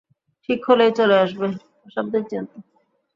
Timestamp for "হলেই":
0.67-0.91